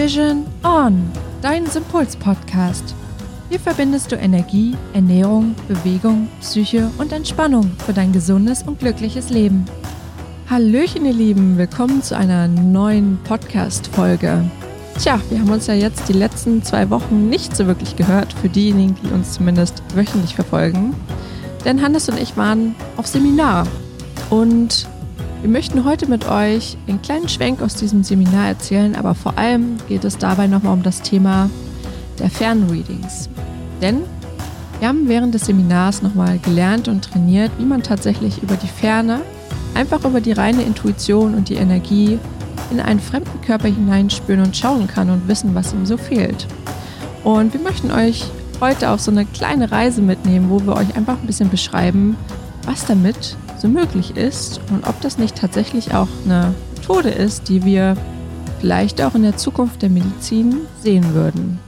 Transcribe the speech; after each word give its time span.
Vision 0.00 0.46
On, 0.62 1.10
dein 1.42 1.66
Sympuls-Podcast. 1.66 2.94
Hier 3.50 3.58
verbindest 3.58 4.12
du 4.12 4.16
Energie, 4.16 4.76
Ernährung, 4.92 5.56
Bewegung, 5.66 6.28
Psyche 6.40 6.88
und 6.98 7.10
Entspannung 7.10 7.72
für 7.84 7.92
dein 7.92 8.12
gesundes 8.12 8.62
und 8.62 8.78
glückliches 8.78 9.30
Leben. 9.30 9.64
Hallöchen, 10.48 11.04
ihr 11.04 11.12
Lieben, 11.12 11.58
willkommen 11.58 12.00
zu 12.00 12.16
einer 12.16 12.46
neuen 12.46 13.18
Podcast-Folge. 13.24 14.48
Tja, 15.00 15.20
wir 15.30 15.40
haben 15.40 15.50
uns 15.50 15.66
ja 15.66 15.74
jetzt 15.74 16.08
die 16.08 16.12
letzten 16.12 16.62
zwei 16.62 16.88
Wochen 16.90 17.28
nicht 17.28 17.56
so 17.56 17.66
wirklich 17.66 17.96
gehört, 17.96 18.32
für 18.34 18.48
diejenigen, 18.48 18.96
die 19.02 19.10
uns 19.10 19.32
zumindest 19.32 19.82
wöchentlich 19.96 20.36
verfolgen. 20.36 20.94
Denn 21.64 21.82
Hannes 21.82 22.08
und 22.08 22.20
ich 22.20 22.36
waren 22.36 22.76
auf 22.96 23.08
Seminar 23.08 23.66
und 24.30 24.86
wir 25.40 25.48
möchten 25.48 25.84
heute 25.84 26.06
mit 26.06 26.28
euch 26.28 26.76
einen 26.88 27.00
kleinen 27.00 27.28
Schwenk 27.28 27.62
aus 27.62 27.76
diesem 27.76 28.02
Seminar 28.02 28.48
erzählen, 28.48 28.96
aber 28.96 29.14
vor 29.14 29.38
allem 29.38 29.76
geht 29.88 30.04
es 30.04 30.18
dabei 30.18 30.48
nochmal 30.48 30.72
um 30.72 30.82
das 30.82 31.00
Thema 31.00 31.48
der 32.18 32.28
Fernreadings. 32.28 33.28
Denn 33.80 34.02
wir 34.80 34.88
haben 34.88 35.08
während 35.08 35.34
des 35.34 35.46
Seminars 35.46 36.02
nochmal 36.02 36.38
gelernt 36.38 36.88
und 36.88 37.04
trainiert, 37.04 37.52
wie 37.58 37.64
man 37.64 37.82
tatsächlich 37.82 38.42
über 38.42 38.56
die 38.56 38.66
Ferne, 38.66 39.20
einfach 39.74 40.04
über 40.04 40.20
die 40.20 40.32
reine 40.32 40.62
Intuition 40.62 41.34
und 41.34 41.48
die 41.48 41.54
Energie 41.54 42.18
in 42.70 42.80
einen 42.80 43.00
fremden 43.00 43.40
Körper 43.40 43.68
hineinspüren 43.68 44.44
und 44.44 44.56
schauen 44.56 44.88
kann 44.88 45.08
und 45.08 45.28
wissen, 45.28 45.54
was 45.54 45.72
ihm 45.72 45.86
so 45.86 45.96
fehlt. 45.96 46.46
Und 47.22 47.52
wir 47.52 47.60
möchten 47.60 47.92
euch 47.92 48.26
heute 48.60 48.90
auf 48.90 49.00
so 49.00 49.12
eine 49.12 49.24
kleine 49.24 49.70
Reise 49.70 50.02
mitnehmen, 50.02 50.50
wo 50.50 50.60
wir 50.66 50.74
euch 50.74 50.96
einfach 50.96 51.14
ein 51.20 51.26
bisschen 51.26 51.48
beschreiben, 51.48 52.16
was 52.66 52.84
damit 52.86 53.36
so 53.58 53.68
möglich 53.68 54.16
ist 54.16 54.60
und 54.70 54.86
ob 54.86 55.00
das 55.00 55.18
nicht 55.18 55.36
tatsächlich 55.36 55.94
auch 55.94 56.08
eine 56.24 56.54
Methode 56.76 57.10
ist, 57.10 57.48
die 57.48 57.64
wir 57.64 57.96
vielleicht 58.60 59.02
auch 59.02 59.14
in 59.14 59.22
der 59.22 59.36
Zukunft 59.36 59.82
der 59.82 59.90
Medizin 59.90 60.56
sehen 60.82 61.14
würden. 61.14 61.58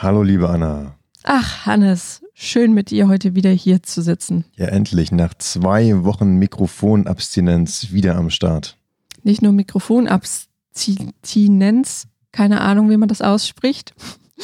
Hallo, 0.00 0.22
liebe 0.22 0.48
Anna. 0.48 0.94
Ach, 1.24 1.66
Hannes, 1.66 2.22
schön 2.34 2.72
mit 2.74 2.90
dir 2.90 3.08
heute 3.08 3.34
wieder 3.34 3.50
hier 3.50 3.82
zu 3.82 4.02
sitzen. 4.02 4.44
Ja, 4.56 4.66
endlich, 4.66 5.10
nach 5.10 5.34
zwei 5.34 6.04
Wochen 6.04 6.36
Mikrofonabstinenz 6.36 7.90
wieder 7.92 8.14
am 8.16 8.30
Start. 8.30 8.76
Nicht 9.22 9.42
nur 9.42 9.52
Mikrofonabstinenz, 9.52 12.06
keine 12.30 12.60
Ahnung, 12.60 12.90
wie 12.90 12.98
man 12.98 13.08
das 13.08 13.22
ausspricht, 13.22 13.94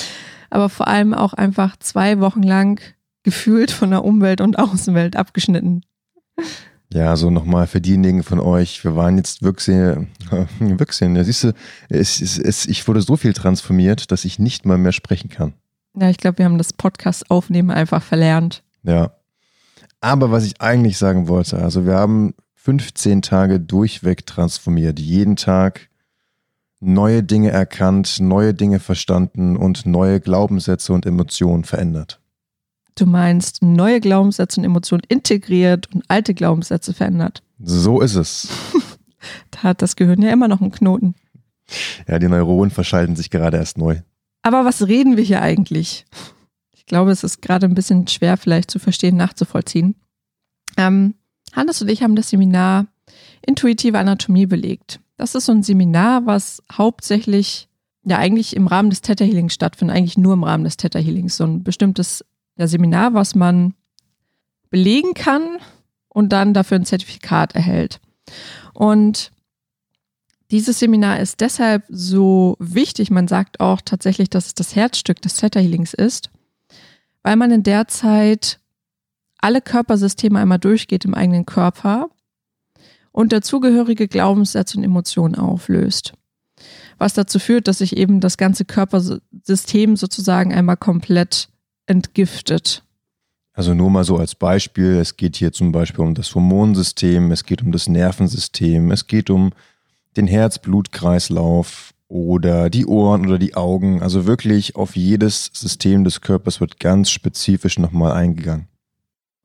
aber 0.51 0.69
vor 0.69 0.89
allem 0.89 1.15
auch 1.15 1.35
einfach 1.35 1.77
zwei 1.77 2.19
Wochen 2.19 2.43
lang 2.43 2.81
gefühlt 3.23 3.71
von 3.71 3.91
der 3.91 4.05
Umwelt 4.05 4.41
und 4.41 4.59
Außenwelt 4.59 5.17
abgeschnitten. 5.17 5.83
Ja, 6.93 7.17
so 7.17 7.31
nochmal 7.31 7.67
für 7.67 7.81
diejenigen 7.81 8.23
von 8.23 8.39
euch, 8.39 8.85
wir 8.85 8.95
waren 8.97 9.17
jetzt 9.17 9.43
Wirksehen, 9.43 10.09
Wirksehen, 10.59 11.17
ja, 11.17 11.25
siehst 11.25 11.45
du, 11.45 11.53
es, 11.89 12.21
es, 12.21 12.39
es, 12.39 12.67
ich 12.67 12.87
wurde 12.87 13.01
so 13.01 13.17
viel 13.17 13.33
transformiert, 13.33 14.13
dass 14.13 14.27
ich 14.27 14.39
nicht 14.39 14.67
mal 14.67 14.77
mehr 14.77 14.93
sprechen 14.93 15.31
kann. 15.31 15.55
Ja, 15.99 16.11
ich 16.11 16.19
glaube, 16.19 16.39
wir 16.39 16.45
haben 16.45 16.59
das 16.59 16.73
Podcast-Aufnehmen 16.73 17.71
einfach 17.71 18.03
verlernt. 18.03 18.63
Ja. 18.83 19.13
Aber 20.01 20.31
was 20.31 20.45
ich 20.45 20.61
eigentlich 20.61 20.99
sagen 20.99 21.29
wollte, 21.29 21.59
also 21.59 21.87
wir 21.87 21.95
haben 21.95 22.35
15 22.57 23.23
Tage 23.23 23.59
durchweg 23.59 24.27
transformiert, 24.27 24.99
jeden 24.99 25.37
Tag 25.37 25.89
neue 26.81 27.23
Dinge 27.23 27.51
erkannt, 27.51 28.19
neue 28.21 28.55
Dinge 28.55 28.81
verstanden 28.81 29.57
und 29.57 29.87
neue 29.87 30.21
Glaubenssätze 30.21 30.93
und 30.93 31.07
Emotionen 31.07 31.65
verändert. 31.65 32.22
Du 32.95 33.07
meinst 33.07 33.63
neue 33.63 34.01
Glaubenssätze 34.01 34.61
und 34.61 34.65
Emotionen 34.65 35.03
integriert 35.09 35.89
und 35.95 36.05
alte 36.09 36.35
Glaubenssätze 36.35 36.93
verändert. 36.93 37.43
So 37.63 38.01
ist 38.01 38.17
es. 38.17 38.49
da 39.51 39.63
hat 39.63 39.83
das 39.83 39.97
Gehirn 39.97 40.23
ja 40.23 40.31
immer 40.31 40.49
noch 40.49 40.61
einen 40.61 40.73
Knoten. 40.73 41.15
Ja, 42.07 42.19
die 42.19 42.29
Neuronen 42.29 42.71
verschalten 42.71 43.17
sich 43.17 43.31
gerade 43.31 43.57
erst 43.57 43.79
neu. 43.79 44.01
Aber 44.43 44.65
was 44.65 44.87
reden 44.87 45.17
wir 45.17 45.25
hier 45.25 45.41
eigentlich? 45.41 46.05
Ich 46.73 46.87
glaube, 46.87 47.13
es 47.13 47.25
ist 47.25 47.41
gerade 47.41 47.67
ein 47.67 47.75
bisschen 47.75 48.09
schwer 48.09 48.37
vielleicht 48.37 48.71
zu 48.71 48.79
verstehen, 48.79 49.17
nachzuvollziehen. 49.17 49.95
Ähm, 50.77 51.15
Hannes 51.53 51.81
und 51.81 51.89
ich 51.89 52.03
haben 52.03 52.17
das 52.17 52.31
Seminar 52.31 52.87
Intuitive 53.47 53.99
Anatomie 53.99 54.47
belegt. 54.47 55.01
Das 55.17 55.35
ist 55.35 55.47
so 55.47 55.53
ein 55.53 55.63
Seminar, 55.63 56.27
was 56.27 56.63
hauptsächlich 56.71 57.69
ja 58.05 58.19
eigentlich 58.19 58.57
im 58.57 58.67
Rahmen 58.67 58.91
des 58.91 59.01
Theta 59.01 59.25
Healings 59.25 59.55
stattfindet, 59.55 59.97
eigentlich 59.97 60.19
nur 60.19 60.33
im 60.33 60.45
Rahmen 60.45 60.65
des 60.65 60.77
Theta 60.77 60.99
Healings. 60.99 61.37
So 61.37 61.45
ein 61.45 61.63
bestimmtes 61.63 62.25
ja, 62.57 62.67
Seminar, 62.67 63.15
was 63.15 63.35
man 63.35 63.75
belegen 64.71 65.15
kann 65.15 65.59
und 66.09 66.31
dann 66.31 66.55
dafür 66.55 66.79
ein 66.79 66.85
Zertifikat 66.85 67.55
erhält. 67.55 68.01
Und 68.75 69.33
dieses 70.51 70.79
Seminar 70.79 71.21
ist 71.21 71.41
deshalb 71.41 71.85
so 71.89 72.57
wichtig, 72.59 73.11
man 73.11 73.27
sagt 73.27 73.61
auch 73.61 73.81
tatsächlich, 73.81 74.29
dass 74.29 74.47
es 74.47 74.55
das 74.55 74.77
Herzstück 74.77 75.23
des 75.23 75.37
Theta 75.37 75.61
Healings 75.61 75.95
ist, 75.95 76.31
weil 77.23 77.37
man 77.37 77.51
in 77.51 77.63
der 77.63 77.89
Zeit 77.89 78.61
alle 79.39 79.61
Körpersysteme 79.61 80.39
einmal 80.39 80.59
durchgeht 80.59 81.05
im 81.05 81.15
eigenen 81.15 81.47
Körper 81.47 82.11
und 83.13 83.33
dazugehörige 83.33 84.09
Glaubenssätze 84.09 84.79
und 84.79 84.85
Emotionen 84.85 85.35
auflöst. 85.35 86.13
Was 86.99 87.15
dazu 87.15 87.39
führt, 87.39 87.67
dass 87.67 87.79
sich 87.79 87.97
eben 87.97 88.21
das 88.21 88.37
ganze 88.37 88.65
Körpersystem 88.65 89.97
sozusagen 89.97 90.53
einmal 90.53 90.77
komplett 90.77 91.49
entgiftet. 91.87 92.85
Also 93.55 93.75
nur 93.75 93.91
mal 93.91 94.05
so 94.05 94.17
als 94.17 94.35
Beispiel, 94.35 94.97
es 94.97 95.17
geht 95.17 95.37
hier 95.37 95.53
zum 95.53 95.73
Beispiel 95.73 96.05
um 96.05 96.15
das 96.15 96.35
Hormonsystem, 96.35 97.31
es 97.33 97.45
geht 97.45 97.63
um 97.63 97.71
das 97.71 97.89
Nervensystem, 97.89 98.91
es 98.91 99.07
geht 99.07 99.29
um 99.29 99.53
den 100.17 100.27
Herz-Blut-Kreislauf 100.27 101.93
oder 102.09 102.71
die 102.71 102.87
Ohren 102.87 103.27
oder 103.27 103.39
die 103.39 103.55
Augen. 103.55 104.03
Also 104.03 104.27
wirklich 104.27 104.77
auf 104.77 104.97
jedes 104.97 105.51
System 105.53 106.05
des 106.05 106.21
Körpers 106.23 106.61
wird 106.61 106.81
ganz 106.81 107.11
spezifisch 107.11 107.79
nochmal 107.79 108.13
eingegangen. 108.13 108.69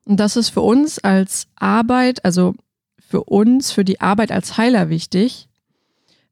Und 0.06 0.18
das 0.18 0.36
ist 0.36 0.48
für 0.48 0.62
uns 0.62 0.98
als 0.98 1.48
Arbeit, 1.56 2.24
also 2.24 2.54
für 2.98 3.24
uns, 3.24 3.72
für 3.72 3.84
die 3.84 4.00
Arbeit 4.00 4.32
als 4.32 4.56
Heiler 4.56 4.88
wichtig, 4.88 5.48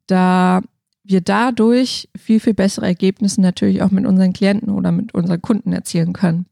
da 0.07 0.63
wir 1.07 1.21
dadurch 1.21 2.09
viel, 2.17 2.41
viel 2.41 2.55
bessere 2.55 2.87
Ergebnisse 2.87 3.41
natürlich 3.41 3.83
auch 3.83 3.91
mit 3.91 4.07
unseren 4.07 4.33
Klienten 4.33 4.71
oder 4.71 4.93
mit 4.93 5.15
unseren 5.15 5.41
Kunden 5.41 5.73
erzielen 5.73 6.13
können. 6.13 6.47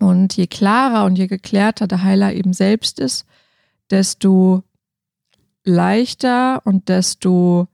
Und 0.00 0.36
je 0.36 0.46
klarer 0.46 1.04
und 1.04 1.16
je 1.16 1.26
geklärter 1.26 1.86
der 1.86 2.02
Heiler 2.02 2.32
eben 2.32 2.52
selbst 2.52 2.98
ist, 2.98 3.26
desto 3.90 4.62
leichter 5.64 6.62
und 6.64 6.88
desto 6.88 7.68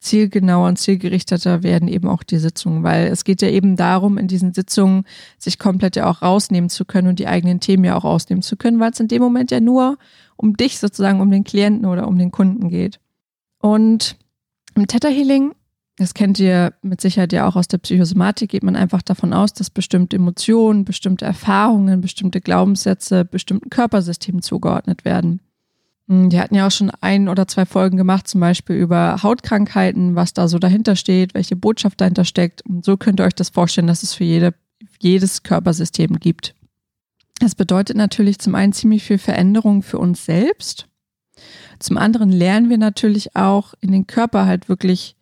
zielgenauer 0.00 0.68
und 0.68 0.78
zielgerichteter 0.78 1.62
werden 1.62 1.88
eben 1.88 2.08
auch 2.08 2.22
die 2.22 2.38
Sitzungen, 2.38 2.82
weil 2.82 3.06
es 3.08 3.24
geht 3.24 3.42
ja 3.42 3.48
eben 3.48 3.76
darum, 3.76 4.18
in 4.18 4.28
diesen 4.28 4.54
Sitzungen 4.54 5.04
sich 5.38 5.58
komplett 5.58 5.96
ja 5.96 6.08
auch 6.08 6.22
rausnehmen 6.22 6.70
zu 6.70 6.84
können 6.84 7.08
und 7.08 7.18
die 7.18 7.26
eigenen 7.26 7.60
Themen 7.60 7.84
ja 7.84 7.96
auch 7.96 8.04
rausnehmen 8.04 8.42
zu 8.42 8.56
können, 8.56 8.78
weil 8.78 8.92
es 8.92 9.00
in 9.00 9.08
dem 9.08 9.22
Moment 9.22 9.50
ja 9.50 9.60
nur 9.60 9.98
um 10.36 10.56
dich 10.56 10.78
sozusagen, 10.78 11.20
um 11.20 11.30
den 11.30 11.44
Klienten 11.44 11.86
oder 11.86 12.06
um 12.06 12.18
den 12.18 12.30
Kunden 12.30 12.68
geht. 12.68 13.00
Und 13.58 14.16
im 14.76 14.86
Theta 14.86 15.08
Healing, 15.08 15.54
das 15.96 16.12
kennt 16.12 16.38
ihr 16.38 16.74
mit 16.82 17.00
Sicherheit 17.00 17.32
ja 17.32 17.48
auch 17.48 17.56
aus 17.56 17.68
der 17.68 17.78
Psychosomatik, 17.78 18.50
geht 18.50 18.62
man 18.62 18.76
einfach 18.76 19.02
davon 19.02 19.32
aus, 19.32 19.54
dass 19.54 19.70
bestimmte 19.70 20.16
Emotionen, 20.16 20.84
bestimmte 20.84 21.24
Erfahrungen, 21.24 22.02
bestimmte 22.02 22.40
Glaubenssätze 22.40 23.24
bestimmten 23.24 23.70
Körpersystemen 23.70 24.42
zugeordnet 24.42 25.04
werden. 25.06 25.40
Hm, 26.08 26.28
die 26.28 26.38
hatten 26.38 26.54
ja 26.54 26.66
auch 26.66 26.70
schon 26.70 26.90
ein 27.00 27.28
oder 27.28 27.48
zwei 27.48 27.64
Folgen 27.64 27.96
gemacht, 27.96 28.28
zum 28.28 28.40
Beispiel 28.40 28.76
über 28.76 29.22
Hautkrankheiten, 29.22 30.14
was 30.14 30.34
da 30.34 30.48
so 30.48 30.58
dahinter 30.58 30.96
steht, 30.96 31.32
welche 31.34 31.56
Botschaft 31.56 32.00
dahinter 32.00 32.24
steckt. 32.24 32.62
Und 32.66 32.84
so 32.84 32.98
könnt 32.98 33.20
ihr 33.20 33.24
euch 33.24 33.34
das 33.34 33.48
vorstellen, 33.48 33.86
dass 33.86 34.02
es 34.02 34.12
für 34.12 34.24
jede, 34.24 34.54
jedes 35.00 35.42
Körpersystem 35.42 36.18
gibt. 36.20 36.54
Das 37.40 37.54
bedeutet 37.54 37.96
natürlich 37.96 38.38
zum 38.38 38.54
einen 38.54 38.72
ziemlich 38.72 39.02
viel 39.02 39.18
Veränderung 39.18 39.82
für 39.82 39.98
uns 39.98 40.24
selbst, 40.24 40.88
zum 41.78 41.98
anderen 41.98 42.32
lernen 42.32 42.70
wir 42.70 42.78
natürlich 42.78 43.36
auch 43.36 43.74
in 43.80 43.92
den 43.92 44.06
Körper 44.06 44.46
halt 44.46 44.68
wirklich, 44.68 45.16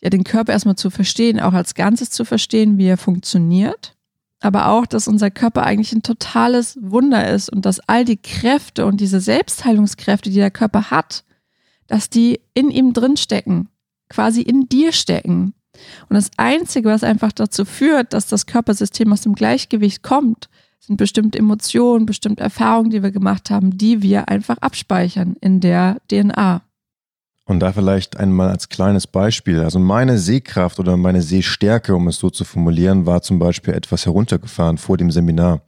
ja, 0.00 0.10
den 0.10 0.24
Körper 0.24 0.52
erstmal 0.52 0.76
zu 0.76 0.90
verstehen, 0.90 1.40
auch 1.40 1.52
als 1.52 1.74
Ganzes 1.74 2.10
zu 2.10 2.24
verstehen, 2.24 2.78
wie 2.78 2.86
er 2.86 2.98
funktioniert. 2.98 3.96
Aber 4.40 4.68
auch, 4.68 4.86
dass 4.86 5.06
unser 5.06 5.30
Körper 5.30 5.62
eigentlich 5.62 5.92
ein 5.92 6.02
totales 6.02 6.76
Wunder 6.82 7.30
ist 7.30 7.48
und 7.48 7.64
dass 7.64 7.78
all 7.88 8.04
die 8.04 8.16
Kräfte 8.16 8.86
und 8.86 9.00
diese 9.00 9.20
Selbstheilungskräfte, 9.20 10.30
die 10.30 10.36
der 10.36 10.50
Körper 10.50 10.90
hat, 10.90 11.24
dass 11.86 12.10
die 12.10 12.40
in 12.52 12.70
ihm 12.70 12.92
drin 12.92 13.16
stecken, 13.16 13.68
quasi 14.08 14.42
in 14.42 14.68
dir 14.68 14.92
stecken. 14.92 15.54
Und 16.08 16.14
das 16.14 16.30
Einzige, 16.36 16.88
was 16.88 17.04
einfach 17.04 17.30
dazu 17.30 17.64
führt, 17.64 18.12
dass 18.12 18.26
das 18.26 18.46
Körpersystem 18.46 19.12
aus 19.12 19.20
dem 19.20 19.34
Gleichgewicht 19.34 20.02
kommt, 20.02 20.48
sind 20.84 20.96
bestimmte 20.96 21.38
Emotionen, 21.38 22.06
bestimmte 22.06 22.42
Erfahrungen, 22.42 22.90
die 22.90 23.02
wir 23.02 23.12
gemacht 23.12 23.50
haben, 23.50 23.78
die 23.78 24.02
wir 24.02 24.28
einfach 24.28 24.58
abspeichern 24.58 25.36
in 25.40 25.60
der 25.60 25.98
DNA. 26.10 26.62
Und 27.44 27.60
da 27.60 27.72
vielleicht 27.72 28.16
einmal 28.16 28.48
als 28.48 28.68
kleines 28.68 29.06
Beispiel. 29.06 29.60
Also 29.60 29.78
meine 29.78 30.18
Sehkraft 30.18 30.78
oder 30.78 30.96
meine 30.96 31.22
Sehstärke, 31.22 31.94
um 31.94 32.08
es 32.08 32.16
so 32.16 32.30
zu 32.30 32.44
formulieren, 32.44 33.06
war 33.06 33.22
zum 33.22 33.38
Beispiel 33.38 33.74
etwas 33.74 34.06
heruntergefahren 34.06 34.78
vor 34.78 34.96
dem 34.96 35.10
Seminar. 35.10 35.62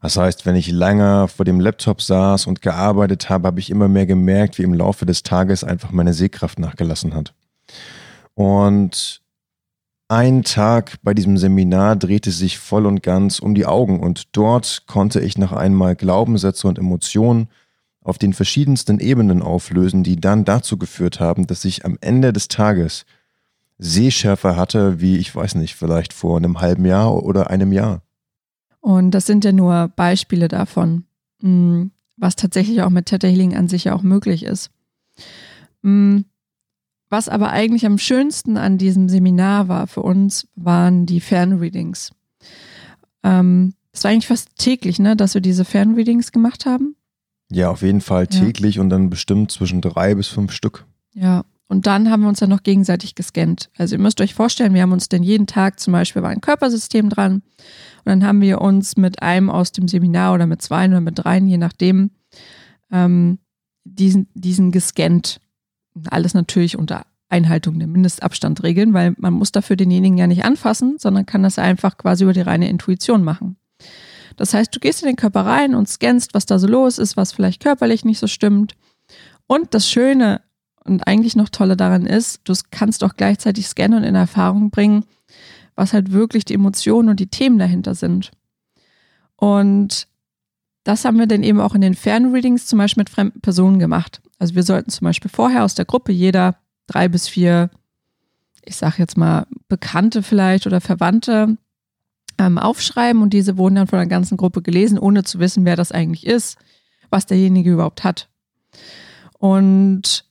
Das 0.00 0.16
heißt, 0.16 0.46
wenn 0.46 0.56
ich 0.56 0.70
länger 0.70 1.28
vor 1.28 1.44
dem 1.44 1.60
Laptop 1.60 2.00
saß 2.00 2.46
und 2.46 2.62
gearbeitet 2.62 3.28
habe, 3.30 3.48
habe 3.48 3.60
ich 3.60 3.70
immer 3.70 3.88
mehr 3.88 4.06
gemerkt, 4.06 4.58
wie 4.58 4.62
im 4.62 4.74
Laufe 4.74 5.06
des 5.06 5.22
Tages 5.22 5.64
einfach 5.64 5.90
meine 5.90 6.14
Sehkraft 6.14 6.58
nachgelassen 6.58 7.14
hat. 7.14 7.34
Und 8.34 9.22
ein 10.08 10.42
Tag 10.42 10.96
bei 11.02 11.12
diesem 11.12 11.36
Seminar 11.36 11.94
drehte 11.96 12.30
sich 12.30 12.58
voll 12.58 12.86
und 12.86 13.02
ganz 13.02 13.38
um 13.38 13.54
die 13.54 13.66
Augen 13.66 14.00
und 14.00 14.36
dort 14.36 14.84
konnte 14.86 15.20
ich 15.20 15.36
noch 15.36 15.52
einmal 15.52 15.96
Glaubenssätze 15.96 16.66
und 16.66 16.78
Emotionen 16.78 17.48
auf 18.00 18.16
den 18.16 18.32
verschiedensten 18.32 19.00
Ebenen 19.00 19.42
auflösen, 19.42 20.02
die 20.02 20.16
dann 20.16 20.46
dazu 20.46 20.78
geführt 20.78 21.20
haben, 21.20 21.46
dass 21.46 21.66
ich 21.66 21.84
am 21.84 21.98
Ende 22.00 22.32
des 22.32 22.48
Tages 22.48 23.04
Sehschärfe 23.76 24.56
hatte, 24.56 25.00
wie 25.00 25.18
ich 25.18 25.34
weiß 25.34 25.56
nicht, 25.56 25.76
vielleicht 25.76 26.14
vor 26.14 26.38
einem 26.38 26.60
halben 26.60 26.86
Jahr 26.86 27.22
oder 27.22 27.50
einem 27.50 27.72
Jahr. 27.72 28.02
Und 28.80 29.10
das 29.10 29.26
sind 29.26 29.44
ja 29.44 29.52
nur 29.52 29.88
Beispiele 29.94 30.48
davon, 30.48 31.04
hm, 31.42 31.90
was 32.16 32.34
tatsächlich 32.34 32.80
auch 32.82 32.90
mit 32.90 33.06
Theta 33.06 33.28
Healing 33.28 33.54
an 33.54 33.68
sich 33.68 33.84
ja 33.84 33.94
auch 33.94 34.02
möglich 34.02 34.42
ist. 34.42 34.70
Was 37.10 37.28
aber 37.28 37.50
eigentlich 37.50 37.86
am 37.86 37.98
schönsten 37.98 38.56
an 38.56 38.78
diesem 38.78 39.08
Seminar 39.08 39.68
war 39.68 39.86
für 39.86 40.02
uns, 40.02 40.46
waren 40.54 41.06
die 41.06 41.20
Fernreadings. 41.20 42.12
Ähm, 43.22 43.74
es 43.92 44.04
war 44.04 44.10
eigentlich 44.10 44.26
fast 44.26 44.56
täglich, 44.56 44.98
ne, 44.98 45.16
dass 45.16 45.34
wir 45.34 45.40
diese 45.40 45.64
Fernreadings 45.64 46.32
gemacht 46.32 46.66
haben. 46.66 46.94
Ja, 47.50 47.70
auf 47.70 47.82
jeden 47.82 48.02
Fall 48.02 48.26
täglich 48.26 48.76
ja. 48.76 48.82
und 48.82 48.90
dann 48.90 49.08
bestimmt 49.08 49.50
zwischen 49.50 49.80
drei 49.80 50.14
bis 50.14 50.28
fünf 50.28 50.52
Stück. 50.52 50.84
Ja, 51.14 51.44
und 51.68 51.86
dann 51.86 52.10
haben 52.10 52.22
wir 52.22 52.28
uns 52.28 52.40
ja 52.40 52.46
noch 52.46 52.62
gegenseitig 52.62 53.14
gescannt. 53.14 53.70
Also 53.76 53.94
ihr 53.94 54.00
müsst 54.00 54.20
euch 54.20 54.34
vorstellen, 54.34 54.74
wir 54.74 54.82
haben 54.82 54.92
uns 54.92 55.08
denn 55.08 55.22
jeden 55.22 55.46
Tag 55.46 55.80
zum 55.80 55.92
Beispiel 55.92 56.22
war 56.22 56.30
ein 56.30 56.40
Körpersystem 56.40 57.08
dran 57.10 57.34
und 57.34 58.06
dann 58.06 58.24
haben 58.24 58.40
wir 58.40 58.60
uns 58.60 58.96
mit 58.96 59.22
einem 59.22 59.50
aus 59.50 59.72
dem 59.72 59.88
Seminar 59.88 60.34
oder 60.34 60.46
mit 60.46 60.62
zwei 60.62 60.86
oder 60.86 61.00
mit 61.00 61.18
dreien, 61.18 61.46
je 61.46 61.58
nachdem, 61.58 62.10
ähm, 62.90 63.38
diesen, 63.84 64.28
diesen 64.34 64.72
gescannt. 64.72 65.40
Alles 66.10 66.34
natürlich 66.34 66.78
unter 66.78 67.06
Einhaltung 67.28 67.78
der 67.78 67.88
Mindestabstandregeln, 67.88 68.94
weil 68.94 69.14
man 69.18 69.34
muss 69.34 69.52
dafür 69.52 69.76
denjenigen 69.76 70.16
ja 70.18 70.26
nicht 70.26 70.44
anfassen, 70.44 70.96
sondern 70.98 71.26
kann 71.26 71.42
das 71.42 71.58
einfach 71.58 71.98
quasi 71.98 72.24
über 72.24 72.32
die 72.32 72.40
reine 72.40 72.68
Intuition 72.68 73.22
machen. 73.22 73.56
Das 74.36 74.54
heißt, 74.54 74.74
du 74.74 74.80
gehst 74.80 75.02
in 75.02 75.08
den 75.08 75.16
Körper 75.16 75.44
rein 75.44 75.74
und 75.74 75.88
scannst, 75.88 76.32
was 76.32 76.46
da 76.46 76.58
so 76.58 76.66
los 76.66 76.98
ist, 76.98 77.16
was 77.16 77.32
vielleicht 77.32 77.62
körperlich 77.62 78.04
nicht 78.04 78.18
so 78.18 78.26
stimmt. 78.26 78.74
Und 79.46 79.74
das 79.74 79.88
Schöne 79.88 80.40
und 80.84 81.06
eigentlich 81.06 81.36
noch 81.36 81.48
Tolle 81.48 81.76
daran 81.76 82.06
ist, 82.06 82.40
du 82.44 82.54
kannst 82.70 83.04
auch 83.04 83.14
gleichzeitig 83.14 83.66
scannen 83.66 83.98
und 83.98 84.04
in 84.04 84.14
Erfahrung 84.14 84.70
bringen, 84.70 85.04
was 85.74 85.92
halt 85.92 86.12
wirklich 86.12 86.44
die 86.44 86.54
Emotionen 86.54 87.08
und 87.08 87.20
die 87.20 87.26
Themen 87.26 87.58
dahinter 87.58 87.94
sind. 87.94 88.30
Und 89.36 90.08
das 90.88 91.04
haben 91.04 91.18
wir 91.18 91.26
dann 91.26 91.42
eben 91.42 91.60
auch 91.60 91.74
in 91.74 91.82
den 91.82 91.94
Fernreadings 91.94 92.66
zum 92.66 92.78
Beispiel 92.78 93.02
mit 93.02 93.10
fremden 93.10 93.42
Personen 93.42 93.78
gemacht. 93.78 94.22
Also 94.38 94.54
wir 94.54 94.62
sollten 94.62 94.90
zum 94.90 95.04
Beispiel 95.04 95.30
vorher 95.30 95.62
aus 95.64 95.74
der 95.74 95.84
Gruppe 95.84 96.12
jeder 96.12 96.56
drei 96.86 97.08
bis 97.08 97.28
vier, 97.28 97.68
ich 98.64 98.76
sage 98.76 98.94
jetzt 98.96 99.18
mal, 99.18 99.46
Bekannte 99.68 100.22
vielleicht 100.22 100.66
oder 100.66 100.80
Verwandte 100.80 101.58
ähm, 102.38 102.56
aufschreiben 102.56 103.20
und 103.20 103.34
diese 103.34 103.58
wurden 103.58 103.74
dann 103.74 103.86
von 103.86 103.98
der 103.98 104.08
ganzen 104.08 104.38
Gruppe 104.38 104.62
gelesen, 104.62 104.98
ohne 104.98 105.24
zu 105.24 105.40
wissen, 105.40 105.66
wer 105.66 105.76
das 105.76 105.92
eigentlich 105.92 106.26
ist, 106.26 106.56
was 107.10 107.26
derjenige 107.26 107.70
überhaupt 107.70 108.02
hat. 108.02 108.30
Und 109.38 110.24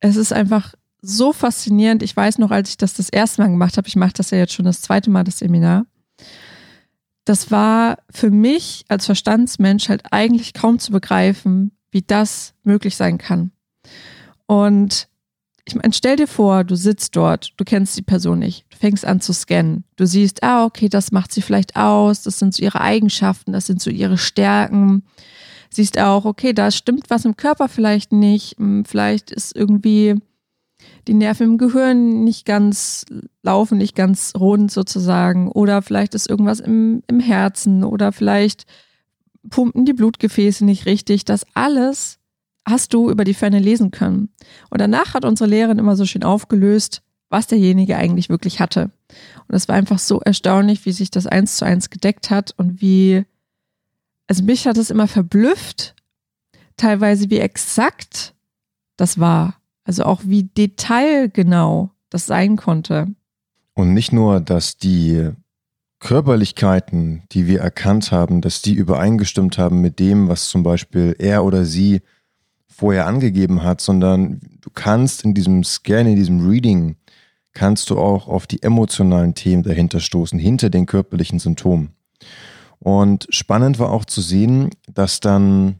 es 0.00 0.16
ist 0.16 0.32
einfach 0.32 0.74
so 1.02 1.32
faszinierend. 1.32 2.02
Ich 2.02 2.16
weiß 2.16 2.38
noch, 2.38 2.50
als 2.50 2.70
ich 2.70 2.78
das 2.78 2.94
das 2.94 3.10
erste 3.10 3.42
Mal 3.42 3.48
gemacht 3.48 3.76
habe, 3.76 3.86
ich 3.86 3.94
mache 3.94 4.14
das 4.14 4.32
ja 4.32 4.38
jetzt 4.38 4.54
schon 4.54 4.64
das 4.64 4.82
zweite 4.82 5.08
Mal, 5.10 5.22
das 5.22 5.38
Seminar. 5.38 5.86
Das 7.24 7.50
war 7.50 7.98
für 8.10 8.30
mich 8.30 8.84
als 8.88 9.06
Verstandsmensch 9.06 9.88
halt 9.88 10.12
eigentlich 10.12 10.52
kaum 10.52 10.78
zu 10.78 10.92
begreifen, 10.92 11.72
wie 11.90 12.02
das 12.02 12.54
möglich 12.64 12.96
sein 12.96 13.18
kann. 13.18 13.50
Und 14.46 15.08
ich 15.66 15.74
meine, 15.74 15.94
stell 15.94 16.16
dir 16.16 16.26
vor, 16.26 16.64
du 16.64 16.74
sitzt 16.74 17.16
dort, 17.16 17.54
du 17.56 17.64
kennst 17.64 17.96
die 17.96 18.02
Person 18.02 18.38
nicht, 18.38 18.66
du 18.68 18.76
fängst 18.76 19.06
an 19.06 19.20
zu 19.20 19.32
scannen. 19.32 19.84
Du 19.96 20.06
siehst, 20.06 20.42
ah, 20.42 20.64
okay, 20.64 20.90
das 20.90 21.10
macht 21.10 21.32
sie 21.32 21.40
vielleicht 21.40 21.76
aus, 21.76 22.22
das 22.22 22.38
sind 22.38 22.54
so 22.54 22.62
ihre 22.62 22.80
Eigenschaften, 22.80 23.52
das 23.52 23.66
sind 23.66 23.80
so 23.80 23.90
ihre 23.90 24.18
Stärken. 24.18 25.04
Siehst 25.70 25.98
auch, 25.98 26.26
okay, 26.26 26.52
da 26.52 26.70
stimmt 26.70 27.08
was 27.08 27.24
im 27.24 27.36
Körper 27.36 27.68
vielleicht 27.68 28.12
nicht, 28.12 28.58
hm, 28.58 28.84
vielleicht 28.84 29.30
ist 29.30 29.56
irgendwie 29.56 30.16
die 31.06 31.14
Nerven 31.14 31.50
im 31.50 31.58
Gehirn 31.58 32.24
nicht 32.24 32.46
ganz 32.46 33.04
laufen, 33.42 33.78
nicht 33.78 33.94
ganz 33.94 34.32
rund 34.38 34.70
sozusagen, 34.70 35.50
oder 35.50 35.82
vielleicht 35.82 36.14
ist 36.14 36.28
irgendwas 36.28 36.60
im, 36.60 37.02
im 37.06 37.20
Herzen, 37.20 37.84
oder 37.84 38.12
vielleicht 38.12 38.66
pumpen 39.50 39.84
die 39.84 39.92
Blutgefäße 39.92 40.64
nicht 40.64 40.86
richtig. 40.86 41.24
Das 41.24 41.46
alles 41.54 42.18
hast 42.66 42.94
du 42.94 43.10
über 43.10 43.24
die 43.24 43.34
Ferne 43.34 43.58
lesen 43.58 43.90
können. 43.90 44.30
Und 44.70 44.80
danach 44.80 45.14
hat 45.14 45.24
unsere 45.24 45.48
Lehrerin 45.50 45.78
immer 45.78 45.96
so 45.96 46.06
schön 46.06 46.24
aufgelöst, 46.24 47.02
was 47.28 47.46
derjenige 47.46 47.96
eigentlich 47.96 48.28
wirklich 48.28 48.60
hatte. 48.60 48.90
Und 49.48 49.54
es 49.54 49.68
war 49.68 49.74
einfach 49.74 49.98
so 49.98 50.20
erstaunlich, 50.20 50.86
wie 50.86 50.92
sich 50.92 51.10
das 51.10 51.26
eins 51.26 51.56
zu 51.56 51.64
eins 51.64 51.90
gedeckt 51.90 52.30
hat 52.30 52.54
und 52.56 52.80
wie, 52.80 53.24
also 54.26 54.42
mich 54.44 54.66
hat 54.66 54.78
es 54.78 54.90
immer 54.90 55.08
verblüfft, 55.08 55.94
teilweise 56.76 57.30
wie 57.30 57.38
exakt 57.38 58.34
das 58.96 59.18
war. 59.18 59.60
Also 59.84 60.04
auch 60.04 60.22
wie 60.24 60.44
detailgenau 60.44 61.90
das 62.10 62.26
sein 62.26 62.56
konnte. 62.56 63.08
Und 63.74 63.92
nicht 63.92 64.12
nur, 64.12 64.40
dass 64.40 64.76
die 64.76 65.30
Körperlichkeiten, 66.00 67.22
die 67.32 67.46
wir 67.46 67.60
erkannt 67.60 68.12
haben, 68.12 68.40
dass 68.40 68.62
die 68.62 68.74
übereingestimmt 68.74 69.58
haben 69.58 69.80
mit 69.80 69.98
dem, 69.98 70.28
was 70.28 70.48
zum 70.48 70.62
Beispiel 70.62 71.16
er 71.18 71.44
oder 71.44 71.64
sie 71.64 72.02
vorher 72.68 73.06
angegeben 73.06 73.62
hat, 73.62 73.80
sondern 73.80 74.40
du 74.60 74.70
kannst 74.70 75.24
in 75.24 75.32
diesem 75.32 75.64
Scan, 75.64 76.06
in 76.06 76.16
diesem 76.16 76.46
Reading, 76.46 76.96
kannst 77.52 77.88
du 77.88 77.98
auch 77.98 78.28
auf 78.28 78.46
die 78.46 78.62
emotionalen 78.62 79.34
Themen 79.34 79.62
dahinter 79.62 80.00
stoßen, 80.00 80.38
hinter 80.38 80.70
den 80.70 80.86
körperlichen 80.86 81.38
Symptomen. 81.38 81.94
Und 82.80 83.26
spannend 83.30 83.78
war 83.78 83.90
auch 83.90 84.04
zu 84.04 84.20
sehen, 84.20 84.70
dass 84.92 85.20
dann, 85.20 85.76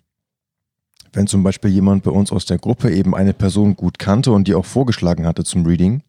wenn 1.17 1.27
zum 1.27 1.43
Beispiel 1.43 1.71
jemand 1.71 2.03
bei 2.03 2.11
uns 2.11 2.33
aus 2.33 2.47
der 2.47 2.59
Gruppe 2.59 2.93
eben 2.93 3.15
eine 3.15 3.33
Person 3.33 3.77
gut 3.77 3.99
kannte 3.99 4.33
und 4.33 4.49
die 4.49 4.55
auch 4.55 4.65
vorgeschlagen 4.65 5.27
hatte 5.27 5.45
zum 5.45 5.67
Reading, 5.67 6.03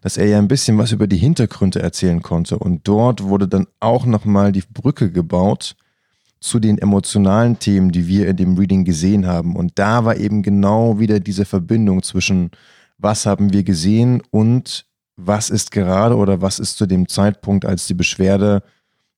dass 0.00 0.16
er 0.16 0.26
ja 0.26 0.38
ein 0.38 0.48
bisschen 0.48 0.78
was 0.78 0.92
über 0.92 1.06
die 1.06 1.16
Hintergründe 1.16 1.80
erzählen 1.80 2.22
konnte. 2.22 2.58
Und 2.58 2.86
dort 2.88 3.22
wurde 3.22 3.48
dann 3.48 3.66
auch 3.80 4.04
nochmal 4.04 4.52
die 4.52 4.64
Brücke 4.72 5.10
gebaut 5.10 5.76
zu 6.40 6.58
den 6.58 6.78
emotionalen 6.78 7.58
Themen, 7.58 7.92
die 7.92 8.08
wir 8.08 8.28
in 8.28 8.36
dem 8.36 8.58
Reading 8.58 8.84
gesehen 8.84 9.26
haben. 9.26 9.54
Und 9.54 9.78
da 9.78 10.04
war 10.04 10.16
eben 10.16 10.42
genau 10.42 10.98
wieder 10.98 11.20
diese 11.20 11.44
Verbindung 11.44 12.02
zwischen 12.02 12.50
was 12.98 13.26
haben 13.26 13.52
wir 13.52 13.64
gesehen 13.64 14.22
und 14.30 14.86
was 15.16 15.50
ist 15.50 15.70
gerade 15.70 16.16
oder 16.16 16.40
was 16.40 16.58
ist 16.58 16.78
zu 16.78 16.86
dem 16.86 17.08
Zeitpunkt, 17.08 17.64
als 17.64 17.86
die 17.86 17.94
Beschwerde 17.94 18.62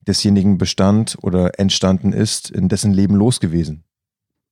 desjenigen 0.07 0.59
bestand 0.59 1.17
oder 1.23 1.59
entstanden 1.59 2.13
ist, 2.13 2.51
in 2.51 2.69
dessen 2.69 2.93
Leben 2.93 3.15
los 3.15 3.41
gewesen. 3.41 3.84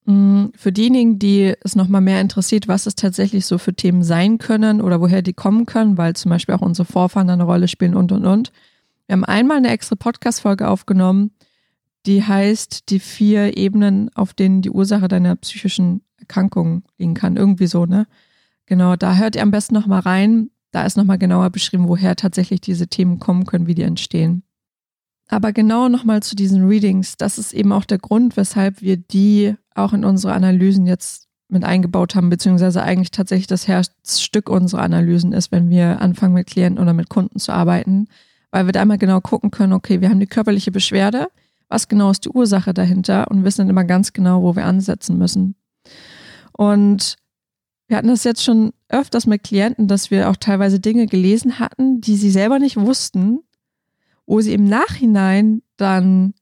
Mm, 0.05 0.47
für 0.57 0.73
diejenigen, 0.73 1.19
die 1.19 1.55
es 1.63 1.77
nochmal 1.77 2.01
mehr 2.01 2.21
interessiert, 2.21 2.67
was 2.67 2.87
es 2.87 2.95
tatsächlich 2.97 3.47
so 3.47 3.59
für 3.59 3.75
Themen 3.75 4.03
sein 4.03 4.39
können 4.39 4.81
oder 4.81 5.01
woher 5.01 5.23
die 5.23 5.33
kommen 5.33 5.67
können, 5.67 5.97
weil 5.97 6.15
zum 6.17 6.31
Beispiel 6.31 6.55
auch 6.55 6.63
unsere 6.63 6.87
Vorfahren 6.87 7.31
eine 7.31 7.45
Rolle 7.45 7.69
spielen 7.69 7.95
und 7.95 8.11
und 8.11 8.27
und. 8.27 8.53
Wir 9.07 9.15
haben 9.15 9.25
einmal 9.25 9.59
eine 9.59 9.71
extra 9.71 9.95
Podcast-Folge 9.95 10.69
aufgenommen, 10.69 11.31
die 12.07 12.25
heißt 12.25 12.91
die 12.91 12.99
vier 12.99 13.57
Ebenen, 13.57 14.11
auf 14.15 14.35
denen 14.35 14.63
die 14.63 14.71
Ursache 14.71 15.07
deiner 15.07 15.37
psychischen 15.37 16.03
Erkrankung 16.17 16.83
liegen 16.99 17.15
kann. 17.15 17.37
Irgendwie 17.37 17.69
so, 17.69 17.87
ne? 17.87 18.07
Genau, 18.67 18.97
da 18.97 19.17
hört 19.17 19.37
ihr 19.37 19.43
am 19.43 19.51
besten 19.51 19.75
nochmal 19.75 20.01
rein. 20.01 20.51
Da 20.73 20.85
ist 20.85 20.97
nochmal 20.97 21.19
genauer 21.19 21.51
beschrieben, 21.51 21.89
woher 21.89 22.17
tatsächlich 22.17 22.61
diese 22.61 22.89
Themen 22.89 23.19
kommen 23.19 23.45
können, 23.45 23.67
wie 23.67 23.75
die 23.75 23.83
entstehen. 23.83 24.43
Aber 25.33 25.53
genau 25.53 25.89
nochmal 25.89 26.23
zu 26.23 26.37
diesen 26.37 26.69
Readings. 26.69 27.17
Das 27.17 27.39
ist 27.39 27.55
eben 27.55 27.73
auch 27.73 27.87
der 27.87 27.97
Grund, 27.97 28.37
weshalb 28.37 28.83
wir 28.83 28.99
die 28.99 29.55
auch 29.75 29.95
in 29.95 30.05
unsere 30.05 30.35
Analysen 30.35 30.85
jetzt 30.85 31.27
mit 31.49 31.65
eingebaut 31.65 32.15
haben, 32.15 32.29
beziehungsweise 32.29 32.83
eigentlich 32.83 33.13
tatsächlich 33.13 33.47
das 33.47 33.67
Herzstück 33.67 34.51
unserer 34.51 34.83
Analysen 34.83 35.33
ist, 35.33 35.51
wenn 35.51 35.71
wir 35.71 36.03
anfangen 36.03 36.35
mit 36.35 36.49
Klienten 36.49 36.79
oder 36.79 36.93
mit 36.93 37.09
Kunden 37.09 37.39
zu 37.39 37.51
arbeiten, 37.51 38.09
weil 38.51 38.67
wir 38.67 38.75
da 38.75 38.83
einmal 38.83 38.99
genau 38.99 39.23
gucken 39.23 39.51
können, 39.51 39.73
okay, 39.73 40.03
wir 40.03 40.11
haben 40.11 40.21
die 40.21 40.27
körperliche 40.27 40.71
Beschwerde, 40.71 41.29
was 41.67 41.89
genau 41.89 42.11
ist 42.11 42.27
die 42.27 42.31
Ursache 42.31 42.75
dahinter 42.75 43.31
und 43.31 43.43
wissen 43.43 43.63
dann 43.63 43.71
immer 43.71 43.85
ganz 43.85 44.13
genau, 44.13 44.43
wo 44.43 44.55
wir 44.55 44.67
ansetzen 44.67 45.17
müssen. 45.17 45.55
Und 46.53 47.17
wir 47.89 47.97
hatten 47.97 48.09
das 48.09 48.25
jetzt 48.25 48.45
schon 48.45 48.75
öfters 48.91 49.27
mit 49.27 49.45
Klienten, 49.45 49.89
dass 49.89 50.11
wir 50.11 50.29
auch 50.29 50.37
teilweise 50.37 50.79
Dinge 50.79 51.07
gelesen 51.07 51.59
hatten, 51.59 52.03
die 52.03 52.17
sie 52.17 52.31
selber 52.31 52.59
nicht 52.59 52.77
wussten, 52.77 53.39
wo 54.33 54.41
sie 54.41 54.55
im 54.55 54.65
Nachhinein 54.65 55.61
dann 55.77 56.33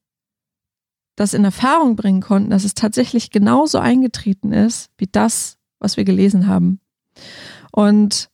das 1.17 1.35
in 1.35 1.45
Erfahrung 1.45 1.97
bringen 1.97 2.21
konnten, 2.21 2.51
dass 2.51 2.63
es 2.63 2.75
tatsächlich 2.75 3.33
genauso 3.33 3.79
eingetreten 3.81 4.53
ist, 4.53 4.93
wie 4.97 5.09
das, 5.11 5.59
was 5.81 5.97
wir 5.97 6.05
gelesen 6.05 6.47
haben. 6.47 6.79
Und 7.73 8.31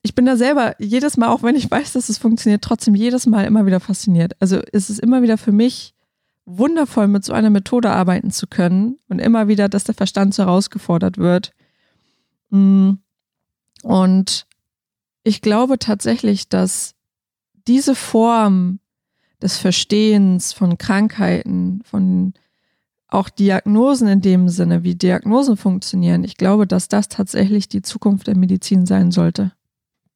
ich 0.00 0.14
bin 0.14 0.24
da 0.24 0.38
selber 0.38 0.76
jedes 0.78 1.18
Mal, 1.18 1.28
auch 1.28 1.42
wenn 1.42 1.56
ich 1.56 1.70
weiß, 1.70 1.92
dass 1.92 2.08
es 2.08 2.16
funktioniert, 2.16 2.64
trotzdem 2.64 2.94
jedes 2.94 3.26
Mal 3.26 3.44
immer 3.44 3.66
wieder 3.66 3.80
fasziniert. 3.80 4.32
Also 4.40 4.62
es 4.72 4.88
ist 4.88 5.00
immer 5.00 5.20
wieder 5.20 5.36
für 5.36 5.52
mich 5.52 5.92
wundervoll, 6.46 7.08
mit 7.08 7.22
so 7.22 7.34
einer 7.34 7.50
Methode 7.50 7.90
arbeiten 7.90 8.30
zu 8.30 8.46
können 8.46 8.96
und 9.10 9.18
immer 9.18 9.46
wieder, 9.46 9.68
dass 9.68 9.84
der 9.84 9.94
Verstand 9.94 10.32
so 10.32 10.44
herausgefordert 10.44 11.18
wird. 11.18 11.52
Mm. 12.48 12.92
Und 13.82 14.46
ich 15.22 15.42
glaube 15.42 15.78
tatsächlich, 15.78 16.48
dass 16.48 16.95
diese 17.66 17.94
Form 17.94 18.80
des 19.42 19.58
Verstehens 19.58 20.52
von 20.52 20.78
Krankheiten, 20.78 21.82
von 21.84 22.34
auch 23.08 23.28
Diagnosen 23.28 24.08
in 24.08 24.20
dem 24.20 24.48
Sinne, 24.48 24.82
wie 24.82 24.94
Diagnosen 24.94 25.56
funktionieren, 25.56 26.24
ich 26.24 26.36
glaube, 26.36 26.66
dass 26.66 26.88
das 26.88 27.08
tatsächlich 27.08 27.68
die 27.68 27.82
Zukunft 27.82 28.26
der 28.26 28.36
Medizin 28.36 28.86
sein 28.86 29.10
sollte. 29.10 29.52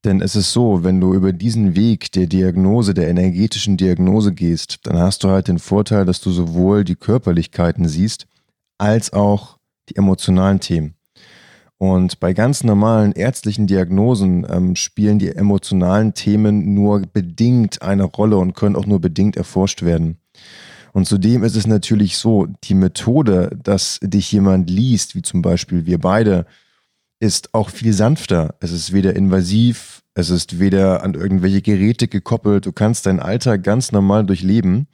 Denn 0.05 0.23
es 0.23 0.35
ist 0.35 0.53
so, 0.53 0.83
wenn 0.83 1.01
du 1.01 1.13
über 1.13 1.33
diesen 1.33 1.77
Weg 1.77 2.11
der 2.13 2.27
Diagnose, 2.27 2.95
der 2.95 3.09
energetischen 3.09 3.77
Diagnose 3.77 4.33
gehst, 4.33 4.81
dann 4.85 4.99
hast 4.99 5.23
du 5.23 5.29
halt 5.29 5.49
den 5.49 5.59
Vorteil, 5.59 6.07
dass 6.07 6.21
du 6.21 6.31
sowohl 6.31 6.85
die 6.85 6.97
Körperlichkeiten 6.97 7.87
siehst, 7.87 8.27
als 8.79 9.13
auch 9.13 9.59
die 9.91 9.97
emotionalen 9.97 10.59
Themen. 10.59 10.95
Und 11.83 12.21
bei 12.21 12.35
ganz 12.35 12.63
normalen 12.63 13.13
ärztlichen 13.13 13.67
Diagnosen 13.67 14.47
ähm, 14.51 14.77
spielen 14.77 15.19
die 15.19 15.35
emotionalen 15.35 16.13
Themen 16.13 16.75
nur 16.75 17.01
bedingt 17.01 17.81
eine 17.81 18.05
Rolle 18.05 18.37
und 18.37 18.53
können 18.53 18.77
auch 18.77 18.85
nur 18.85 19.01
bedingt 19.01 19.35
erforscht 19.35 19.81
werden. 19.81 20.19
Und 20.93 21.07
zudem 21.07 21.43
ist 21.43 21.57
es 21.57 21.67
natürlich 21.67 22.19
so, 22.19 22.49
die 22.65 22.75
Methode, 22.75 23.57
dass 23.63 23.99
dich 24.03 24.31
jemand 24.31 24.69
liest, 24.69 25.15
wie 25.15 25.23
zum 25.23 25.41
Beispiel 25.41 25.87
wir 25.87 25.99
beide, 25.99 26.45
ist 27.19 27.55
auch 27.55 27.71
viel 27.71 27.95
sanfter. 27.95 28.57
Es 28.61 28.73
ist 28.73 28.93
weder 28.93 29.17
invasiv, 29.17 30.03
es 30.13 30.29
ist 30.29 30.59
weder 30.59 31.03
an 31.03 31.15
irgendwelche 31.15 31.63
Geräte 31.63 32.09
gekoppelt. 32.09 32.67
Du 32.67 32.73
kannst 32.73 33.07
deinen 33.07 33.21
Alltag 33.21 33.63
ganz 33.63 33.91
normal 33.91 34.27
durchleben. 34.27 34.87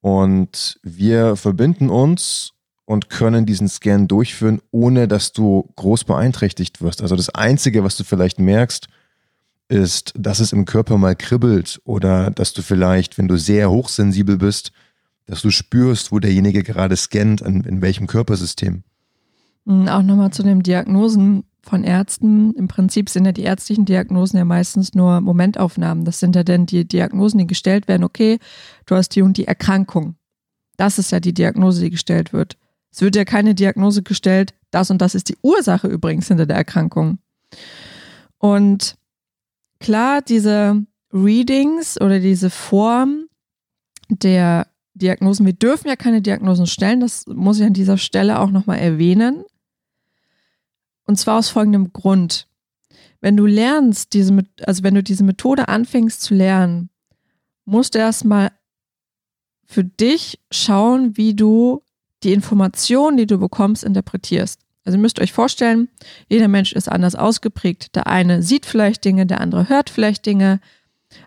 Und 0.00 0.80
wir 0.82 1.36
verbinden 1.36 1.88
uns 1.88 2.55
und 2.86 3.10
können 3.10 3.44
diesen 3.44 3.68
Scan 3.68 4.06
durchführen, 4.06 4.62
ohne 4.70 5.08
dass 5.08 5.32
du 5.32 5.68
groß 5.76 6.04
beeinträchtigt 6.04 6.80
wirst. 6.80 7.02
Also 7.02 7.16
das 7.16 7.28
Einzige, 7.28 7.84
was 7.84 7.96
du 7.96 8.04
vielleicht 8.04 8.38
merkst, 8.38 8.88
ist, 9.68 10.14
dass 10.16 10.40
es 10.40 10.52
im 10.52 10.64
Körper 10.64 10.96
mal 10.96 11.16
kribbelt 11.16 11.80
oder 11.84 12.30
dass 12.30 12.52
du 12.52 12.62
vielleicht, 12.62 13.18
wenn 13.18 13.28
du 13.28 13.36
sehr 13.36 13.70
hochsensibel 13.70 14.38
bist, 14.38 14.72
dass 15.26 15.42
du 15.42 15.50
spürst, 15.50 16.12
wo 16.12 16.20
derjenige 16.20 16.62
gerade 16.62 16.96
scannt, 16.96 17.42
an, 17.42 17.62
in 17.62 17.82
welchem 17.82 18.06
Körpersystem. 18.06 18.84
Hm, 19.66 19.88
auch 19.88 20.02
nochmal 20.02 20.32
zu 20.32 20.44
den 20.44 20.62
Diagnosen 20.62 21.42
von 21.62 21.82
Ärzten. 21.82 22.54
Im 22.54 22.68
Prinzip 22.68 23.10
sind 23.10 23.24
ja 23.24 23.32
die 23.32 23.42
ärztlichen 23.42 23.84
Diagnosen 23.84 24.36
ja 24.36 24.44
meistens 24.44 24.94
nur 24.94 25.20
Momentaufnahmen. 25.20 26.04
Das 26.04 26.20
sind 26.20 26.36
ja 26.36 26.44
dann 26.44 26.66
die 26.66 26.86
Diagnosen, 26.86 27.38
die 27.38 27.48
gestellt 27.48 27.88
werden. 27.88 28.04
Okay, 28.04 28.38
du 28.86 28.94
hast 28.94 29.16
die 29.16 29.22
und 29.22 29.36
die 29.36 29.48
Erkrankung. 29.48 30.14
Das 30.76 31.00
ist 31.00 31.10
ja 31.10 31.18
die 31.18 31.34
Diagnose, 31.34 31.82
die 31.82 31.90
gestellt 31.90 32.32
wird. 32.32 32.56
Es 32.96 33.02
wird 33.02 33.14
ja 33.14 33.26
keine 33.26 33.54
Diagnose 33.54 34.02
gestellt, 34.02 34.54
das 34.70 34.90
und 34.90 35.02
das 35.02 35.14
ist 35.14 35.28
die 35.28 35.36
Ursache 35.42 35.86
übrigens 35.86 36.28
hinter 36.28 36.46
der 36.46 36.56
Erkrankung. 36.56 37.18
Und 38.38 38.96
klar, 39.80 40.22
diese 40.22 40.82
Readings 41.12 42.00
oder 42.00 42.20
diese 42.20 42.48
Form 42.48 43.26
der 44.08 44.68
Diagnosen, 44.94 45.44
wir 45.44 45.52
dürfen 45.52 45.88
ja 45.88 45.96
keine 45.96 46.22
Diagnosen 46.22 46.66
stellen, 46.66 47.00
das 47.00 47.26
muss 47.26 47.58
ich 47.60 47.66
an 47.66 47.74
dieser 47.74 47.98
Stelle 47.98 48.38
auch 48.38 48.50
nochmal 48.50 48.78
erwähnen. 48.78 49.44
Und 51.04 51.18
zwar 51.18 51.38
aus 51.38 51.50
folgendem 51.50 51.92
Grund. 51.92 52.48
Wenn 53.20 53.36
du 53.36 53.44
lernst, 53.44 54.14
diese, 54.14 54.42
also 54.62 54.82
wenn 54.84 54.94
du 54.94 55.02
diese 55.02 55.22
Methode 55.22 55.68
anfängst 55.68 56.22
zu 56.22 56.32
lernen, 56.32 56.88
musst 57.66 57.94
du 57.94 57.98
erstmal 57.98 58.52
für 59.66 59.84
dich 59.84 60.40
schauen, 60.50 61.18
wie 61.18 61.34
du 61.34 61.82
die 62.22 62.32
Informationen, 62.32 63.16
die 63.16 63.26
du 63.26 63.38
bekommst, 63.38 63.84
interpretierst. 63.84 64.60
Also 64.84 64.98
ihr 64.98 65.02
müsst 65.02 65.20
euch 65.20 65.32
vorstellen, 65.32 65.88
jeder 66.28 66.48
Mensch 66.48 66.72
ist 66.72 66.88
anders 66.90 67.16
ausgeprägt. 67.16 67.96
Der 67.96 68.06
eine 68.06 68.42
sieht 68.42 68.66
vielleicht 68.66 69.04
Dinge, 69.04 69.26
der 69.26 69.40
andere 69.40 69.68
hört 69.68 69.90
vielleicht 69.90 70.26
Dinge, 70.26 70.60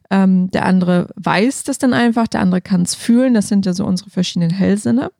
ähm, 0.09 0.49
der 0.51 0.65
andere 0.65 1.09
weiß 1.15 1.63
das 1.63 1.77
dann 1.77 1.93
einfach, 1.93 2.27
der 2.27 2.41
andere 2.41 2.61
kann 2.61 2.83
es 2.83 2.95
fühlen. 2.95 3.33
Das 3.33 3.47
sind 3.47 3.65
ja 3.65 3.73
so 3.73 3.85
unsere 3.85 4.09
verschiedenen 4.09 4.51
Hellsinne. 4.51 5.11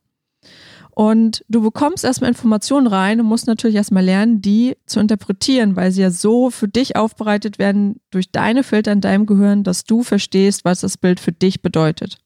Und 0.90 1.44
du 1.48 1.62
bekommst 1.62 2.04
erstmal 2.04 2.28
Informationen 2.28 2.86
rein 2.86 3.20
und 3.20 3.26
musst 3.26 3.46
natürlich 3.46 3.76
erstmal 3.76 4.04
lernen, 4.04 4.42
die 4.42 4.76
zu 4.86 5.00
interpretieren, 5.00 5.76
weil 5.76 5.92
sie 5.92 6.02
ja 6.02 6.10
so 6.10 6.50
für 6.50 6.68
dich 6.68 6.96
aufbereitet 6.96 7.58
werden 7.58 8.00
durch 8.10 8.30
deine 8.30 8.64
Filter 8.64 8.92
in 8.92 9.00
deinem 9.00 9.24
Gehirn, 9.24 9.64
dass 9.64 9.84
du 9.84 10.02
verstehst, 10.02 10.64
was 10.64 10.80
das 10.80 10.98
Bild 10.98 11.20
für 11.20 11.32
dich 11.32 11.62
bedeutet. 11.62 12.18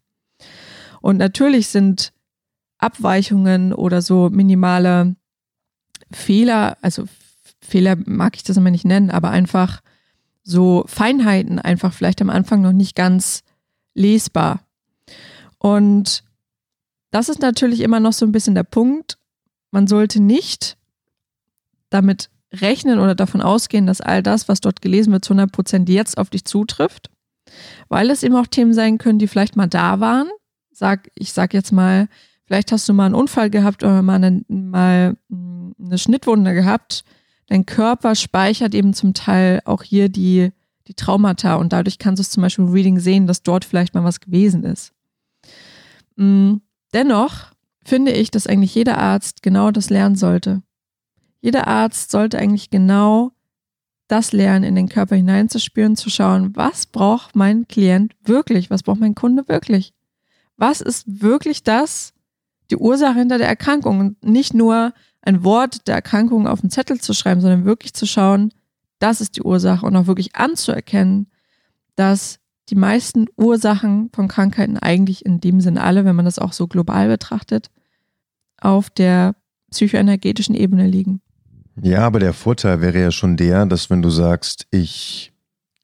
Und 1.02 1.18
natürlich 1.18 1.68
sind 1.68 2.13
Abweichungen 2.78 3.72
oder 3.72 4.02
so 4.02 4.30
minimale 4.30 5.16
Fehler, 6.10 6.76
also 6.82 7.04
Fehler 7.60 7.96
mag 8.04 8.36
ich 8.36 8.42
das 8.42 8.56
immer 8.56 8.70
nicht 8.70 8.84
nennen, 8.84 9.10
aber 9.10 9.30
einfach 9.30 9.80
so 10.42 10.84
Feinheiten 10.86 11.58
einfach 11.58 11.92
vielleicht 11.92 12.20
am 12.20 12.30
Anfang 12.30 12.60
noch 12.60 12.72
nicht 12.72 12.94
ganz 12.94 13.42
lesbar. 13.94 14.60
Und 15.58 16.24
das 17.10 17.28
ist 17.28 17.40
natürlich 17.40 17.80
immer 17.80 18.00
noch 18.00 18.12
so 18.12 18.26
ein 18.26 18.32
bisschen 18.32 18.54
der 18.54 18.64
Punkt. 18.64 19.18
Man 19.70 19.86
sollte 19.86 20.20
nicht 20.20 20.76
damit 21.88 22.28
rechnen 22.52 22.98
oder 22.98 23.14
davon 23.14 23.40
ausgehen, 23.40 23.86
dass 23.86 24.00
all 24.00 24.22
das, 24.22 24.48
was 24.48 24.60
dort 24.60 24.82
gelesen 24.82 25.12
wird, 25.12 25.24
zu 25.24 25.32
100 25.32 25.50
Prozent 25.50 25.88
jetzt 25.88 26.18
auf 26.18 26.30
dich 26.30 26.44
zutrifft, 26.44 27.10
weil 27.88 28.10
es 28.10 28.22
eben 28.22 28.36
auch 28.36 28.46
Themen 28.46 28.74
sein 28.74 28.98
können, 28.98 29.18
die 29.18 29.28
vielleicht 29.28 29.56
mal 29.56 29.68
da 29.68 30.00
waren. 30.00 30.28
Sag, 30.72 31.08
ich 31.14 31.32
sag 31.32 31.54
jetzt 31.54 31.72
mal, 31.72 32.08
Vielleicht 32.46 32.72
hast 32.72 32.88
du 32.88 32.92
mal 32.92 33.06
einen 33.06 33.14
Unfall 33.14 33.50
gehabt 33.50 33.82
oder 33.82 34.02
mal 34.02 34.22
eine, 34.22 34.42
mal 34.48 35.16
eine 35.30 35.98
Schnittwunde 35.98 36.54
gehabt. 36.54 37.04
Dein 37.46 37.66
Körper 37.66 38.14
speichert 38.14 38.74
eben 38.74 38.94
zum 38.94 39.14
Teil 39.14 39.60
auch 39.64 39.82
hier 39.82 40.08
die, 40.08 40.52
die 40.86 40.94
Traumata 40.94 41.54
und 41.56 41.72
dadurch 41.72 41.98
kannst 41.98 42.20
du 42.20 42.22
es 42.22 42.30
zum 42.30 42.42
Beispiel 42.42 42.64
im 42.64 42.72
Reading 42.72 42.98
sehen, 42.98 43.26
dass 43.26 43.42
dort 43.42 43.64
vielleicht 43.64 43.94
mal 43.94 44.04
was 44.04 44.20
gewesen 44.20 44.64
ist. 44.64 44.92
Mm, 46.16 46.56
dennoch 46.92 47.52
finde 47.84 48.12
ich, 48.12 48.30
dass 48.30 48.46
eigentlich 48.46 48.74
jeder 48.74 48.98
Arzt 48.98 49.42
genau 49.42 49.70
das 49.70 49.90
lernen 49.90 50.16
sollte. 50.16 50.62
Jeder 51.40 51.66
Arzt 51.66 52.10
sollte 52.10 52.38
eigentlich 52.38 52.70
genau 52.70 53.32
das 54.08 54.32
lernen, 54.32 54.64
in 54.64 54.74
den 54.74 54.88
Körper 54.88 55.16
hineinzuspüren, 55.16 55.96
zu 55.96 56.10
schauen, 56.10 56.54
was 56.56 56.86
braucht 56.86 57.36
mein 57.36 57.68
Klient 57.68 58.14
wirklich, 58.22 58.70
was 58.70 58.82
braucht 58.82 59.00
mein 59.00 59.14
Kunde 59.14 59.48
wirklich. 59.48 59.92
Was 60.56 60.80
ist 60.80 61.22
wirklich 61.22 61.62
das, 61.62 62.13
die 62.74 62.80
Ursache 62.80 63.20
hinter 63.20 63.38
der 63.38 63.46
Erkrankung 63.46 64.00
und 64.00 64.24
nicht 64.24 64.52
nur 64.52 64.92
ein 65.22 65.44
Wort 65.44 65.86
der 65.86 65.94
Erkrankung 65.94 66.48
auf 66.48 66.60
den 66.60 66.70
Zettel 66.70 67.00
zu 67.00 67.14
schreiben, 67.14 67.40
sondern 67.40 67.64
wirklich 67.64 67.94
zu 67.94 68.04
schauen, 68.04 68.52
das 68.98 69.20
ist 69.20 69.36
die 69.36 69.42
Ursache 69.42 69.86
und 69.86 69.94
auch 69.94 70.08
wirklich 70.08 70.34
anzuerkennen, 70.34 71.28
dass 71.94 72.40
die 72.68 72.74
meisten 72.74 73.26
Ursachen 73.36 74.10
von 74.12 74.26
Krankheiten 74.26 74.76
eigentlich 74.76 75.24
in 75.24 75.40
dem 75.40 75.60
Sinne 75.60 75.82
alle, 75.82 76.04
wenn 76.04 76.16
man 76.16 76.24
das 76.24 76.40
auch 76.40 76.52
so 76.52 76.66
global 76.66 77.08
betrachtet, 77.08 77.70
auf 78.60 78.90
der 78.90 79.36
psychoenergetischen 79.70 80.54
Ebene 80.54 80.88
liegen. 80.88 81.20
Ja, 81.80 82.00
aber 82.00 82.18
der 82.18 82.32
Vorteil 82.32 82.80
wäre 82.80 83.00
ja 83.00 83.10
schon 83.12 83.36
der, 83.36 83.66
dass 83.66 83.88
wenn 83.88 84.02
du 84.02 84.10
sagst, 84.10 84.66
ich 84.70 85.32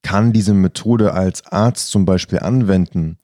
kann 0.02 0.32
diese 0.32 0.54
Methode 0.54 1.12
als 1.12 1.46
Arzt 1.46 1.90
zum 1.90 2.04
Beispiel 2.04 2.40
anwenden, 2.40 3.18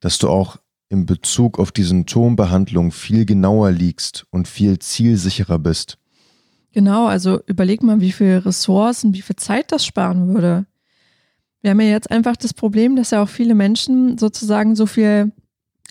dass 0.00 0.18
du 0.18 0.28
auch 0.28 0.56
in 0.92 1.06
Bezug 1.06 1.58
auf 1.58 1.72
die 1.72 1.84
Symptombehandlung 1.84 2.92
viel 2.92 3.24
genauer 3.24 3.70
liegst 3.70 4.26
und 4.30 4.46
viel 4.46 4.78
zielsicherer 4.78 5.58
bist. 5.58 5.96
Genau, 6.72 7.06
also 7.06 7.40
überleg 7.46 7.82
mal, 7.82 8.00
wie 8.00 8.12
viel 8.12 8.36
Ressourcen, 8.36 9.14
wie 9.14 9.22
viel 9.22 9.36
Zeit 9.36 9.72
das 9.72 9.86
sparen 9.86 10.34
würde. 10.34 10.66
Wir 11.62 11.70
haben 11.70 11.80
ja 11.80 11.88
jetzt 11.88 12.10
einfach 12.10 12.36
das 12.36 12.52
Problem, 12.52 12.94
dass 12.94 13.10
ja 13.10 13.22
auch 13.22 13.28
viele 13.28 13.54
Menschen 13.54 14.18
sozusagen 14.18 14.76
so 14.76 14.84
viel 14.84 15.32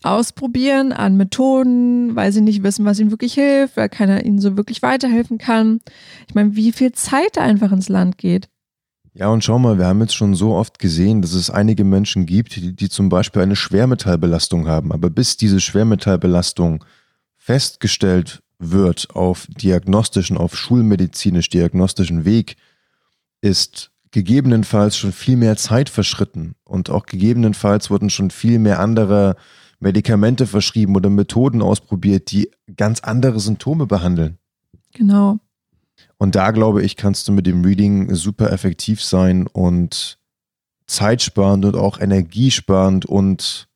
ausprobieren 0.03 0.91
an 0.91 1.17
Methoden, 1.17 2.15
weil 2.15 2.31
sie 2.31 2.41
nicht 2.41 2.62
wissen, 2.62 2.86
was 2.86 3.00
ihnen 3.00 3.12
wirklich 3.12 3.34
hilft, 3.34 3.77
weil 3.77 3.89
keiner 3.89 4.24
ihnen 4.24 4.39
so 4.39 4.55
wirklich 4.55 4.84
weiterhelfen 4.84 5.39
kann. 5.39 5.79
Ich 6.27 6.36
meine, 6.36 6.55
wie 6.55 6.72
viel 6.72 6.91
Zeit 6.91 7.38
da 7.38 7.41
einfach 7.41 7.72
ins 7.72 7.89
Land 7.89 8.20
geht. 8.20 8.50
Ja, 9.13 9.27
und 9.27 9.43
schau 9.43 9.59
mal, 9.59 9.77
wir 9.77 9.87
haben 9.87 9.99
jetzt 9.99 10.15
schon 10.15 10.35
so 10.35 10.53
oft 10.53 10.79
gesehen, 10.79 11.21
dass 11.21 11.33
es 11.33 11.49
einige 11.49 11.83
Menschen 11.83 12.25
gibt, 12.25 12.55
die, 12.55 12.73
die 12.73 12.89
zum 12.89 13.09
Beispiel 13.09 13.41
eine 13.41 13.57
Schwermetallbelastung 13.57 14.67
haben. 14.67 14.93
Aber 14.93 15.09
bis 15.09 15.35
diese 15.35 15.59
Schwermetallbelastung 15.59 16.85
festgestellt 17.35 18.41
wird 18.57 19.09
auf 19.13 19.47
diagnostischen, 19.47 20.37
auf 20.37 20.55
schulmedizinisch-diagnostischen 20.55 22.23
Weg, 22.23 22.55
ist 23.41 23.91
gegebenenfalls 24.11 24.97
schon 24.97 25.11
viel 25.11 25.35
mehr 25.35 25.57
Zeit 25.57 25.89
verschritten 25.89 26.55
und 26.63 26.89
auch 26.89 27.05
gegebenenfalls 27.05 27.89
wurden 27.89 28.09
schon 28.09 28.29
viel 28.29 28.59
mehr 28.59 28.79
andere 28.79 29.35
Medikamente 29.79 30.45
verschrieben 30.45 30.95
oder 30.95 31.09
Methoden 31.09 31.61
ausprobiert, 31.61 32.31
die 32.31 32.51
ganz 32.77 32.99
andere 32.99 33.39
Symptome 33.39 33.87
behandeln. 33.87 34.37
Genau. 34.93 35.39
Und 36.17 36.36
da 36.36 36.51
glaube 36.51 36.84
ich, 36.84 36.98
kannst 36.98 37.27
du 37.27 37.31
mit 37.31 37.48
dem 37.48 37.63
Reading 37.63 38.13
super 38.13 38.51
effektiv 38.51 39.03
sein 39.03 39.48
und 39.48 40.20
zeitsparend 40.88 41.65
und 41.65 41.75
auch 41.75 42.00
energiesparend 42.00 43.05
und 43.05 43.67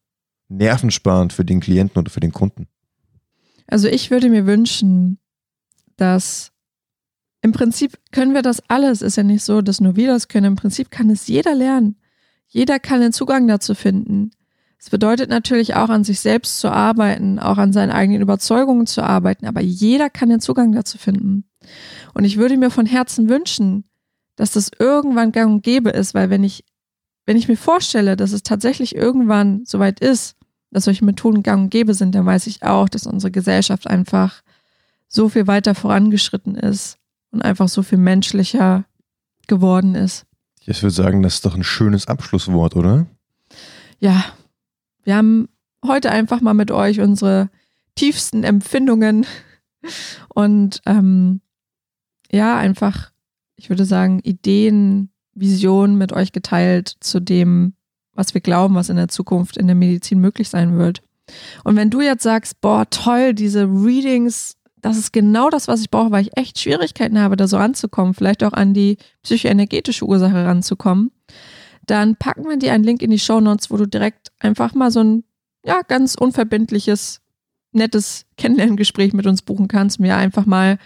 nervensparend 0.50 1.34
für 1.34 1.46
den 1.46 1.60
Klienten 1.60 2.00
oder 2.00 2.12
für 2.12 2.20
den 2.20 2.34
Kunden. 2.34 2.67
Also 3.67 3.88
ich 3.88 4.12
würde 4.12 4.29
mir 4.29 4.46
wünschen, 4.46 5.17
dass 5.98 6.51
im 7.41 7.51
Prinzip 7.51 7.98
können 8.12 8.34
wir 8.34 8.41
das 8.41 8.62
alles. 8.70 9.01
Ist 9.01 9.17
ja 9.17 9.24
nicht 9.24 9.44
so, 9.44 9.62
dass 9.62 9.79
nur 9.79 9.96
wir 9.96 10.08
das 10.08 10.27
können. 10.27 10.48
Im 10.48 10.55
Prinzip 10.55 10.91
kann 10.91 11.10
es 11.10 11.27
jeder 11.27 11.55
lernen. 11.55 11.96
Jeder 12.48 12.79
kann 12.79 13.01
den 13.01 13.13
Zugang 13.13 13.48
dazu 13.48 13.75
finden. 13.75 14.32
Es 14.79 14.89
bedeutet 14.89 15.29
natürlich 15.29 15.75
auch 15.75 15.89
an 15.89 16.03
sich 16.03 16.20
selbst 16.20 16.60
zu 16.60 16.70
arbeiten, 16.70 17.39
auch 17.39 17.58
an 17.58 17.74
seinen 17.74 17.91
eigenen 17.91 18.22
Überzeugungen 18.22 18.86
zu 18.86 19.01
arbeiten, 19.01 19.48
aber 19.48 19.62
jeder 19.62 20.12
kann 20.12 20.29
den 20.29 20.41
Zugang 20.41 20.74
dazu 20.74 20.98
finden. 20.98 21.46
Und 22.15 22.24
ich 22.24 22.38
würde 22.38 22.57
mir 22.57 22.72
von 22.72 22.86
Herzen 22.86 23.29
wünschen, 23.29 23.84
dass 24.38 24.51
das 24.51 24.72
irgendwann 24.79 25.34
gang 25.34 25.55
und 25.55 25.63
gäbe 25.63 25.89
ist, 25.89 26.13
weil 26.13 26.29
wenn 26.29 26.43
ich, 26.43 26.63
wenn 27.25 27.38
ich 27.38 27.50
mir 27.50 27.57
vorstelle, 27.57 28.15
dass 28.15 28.31
es 28.31 28.41
tatsächlich 28.41 28.95
irgendwann 28.95 29.65
soweit 29.65 30.00
ist, 30.00 30.38
dass 30.72 30.86
solche 30.86 31.05
Methoden 31.05 31.43
gang 31.43 31.63
und 31.63 31.69
gäbe 31.69 31.93
sind, 31.93 32.15
dann 32.15 32.25
weiß 32.25 32.48
ich 32.48 32.63
auch, 32.63 32.88
dass 32.88 33.05
unsere 33.05 33.31
Gesellschaft 33.31 33.88
einfach 33.88 34.41
so 35.10 35.27
viel 35.27 35.45
weiter 35.45 35.75
vorangeschritten 35.75 36.55
ist 36.55 36.98
und 37.31 37.41
einfach 37.41 37.67
so 37.67 37.84
viel 37.84 37.98
menschlicher 37.98 38.86
geworden 39.48 39.93
ist. 39.93 40.25
Ich 40.65 40.81
würde 40.81 40.95
sagen, 40.95 41.22
das 41.22 41.36
ist 41.36 41.45
doch 41.45 41.55
ein 41.55 41.63
schönes 41.63 42.07
Abschlusswort, 42.07 42.77
oder? 42.77 43.07
Ja, 44.00 44.24
wir 45.03 45.17
haben 45.17 45.50
heute 45.86 46.12
einfach 46.12 46.39
mal 46.39 46.53
mit 46.53 46.72
euch 46.72 47.01
unsere 47.01 47.50
tiefsten 47.95 48.45
Empfindungen 48.45 49.25
und 50.29 50.81
ähm, 50.86 51.41
ja, 52.32 52.58
einfach, 52.58 53.12
ich 53.55 53.70
würde 53.70 53.86
sagen, 53.86 54.20
Ideen, 54.20 55.10
Visionen 55.34 55.98
mit 55.98 56.13
euch 56.13 56.32
geteilt 56.32 56.96
zu 57.00 57.20
dem, 57.20 57.74
was 58.13 58.34
wir 58.34 58.41
glauben, 58.41 58.75
was 58.75 58.89
in 58.89 58.96
der 58.96 59.10
Zukunft 59.10 59.58
in 59.58 59.67
der 59.67 59.75
Medizin 59.75 60.20
möglich 60.20 60.50
sein 60.50 60.77
wird. 60.77 61.01
Und 61.63 61.75
wenn 61.75 61.89
du 61.89 62.01
jetzt 62.01 62.24
sagst, 62.24 62.62
boah, 62.62 62.89
toll, 62.89 63.34
diese 63.34 63.63
Readings, 63.63 64.55
das 64.82 64.98
ist 64.98 65.12
genau 65.12 65.50
das, 65.50 65.67
was 65.67 65.82
ich 65.82 65.89
brauche, 65.89 66.12
weil 66.12 66.22
ich 66.22 66.38
echt 66.38 66.60
Schwierigkeiten 66.60 67.20
habe, 67.20 67.36
da 67.36 67.48
so 67.48 67.58
ranzukommen, 67.58 68.13
vielleicht 68.13 68.44
auch 68.44 68.53
an 68.53 68.74
die 68.74 68.98
psychoenergetische 69.24 70.05
Ursache 70.05 70.46
ranzukommen, 70.46 71.12
dann 71.88 72.15
packen 72.15 72.48
wir 72.48 72.58
dir 72.58 72.74
einen 72.74 72.84
Link 72.84 73.01
in 73.01 73.12
die 73.12 73.20
Show 73.20 73.41
Notes, 73.41 73.70
wo 73.70 73.77
du 73.77 73.88
direkt 73.88 74.32
einfach 74.39 74.74
mal 74.74 74.91
so 74.91 75.01
ein 75.01 75.24
ja, 75.65 75.82
ganz 75.82 76.15
unverbindliches, 76.15 77.22
nettes 77.72 78.25
Kennenlerngespräch 78.38 79.13
mit 79.13 79.25
uns 79.25 79.41
buchen 79.41 79.67
kannst, 79.67 80.00
mir 80.00 80.15
einfach 80.15 80.46
mal 80.46 80.77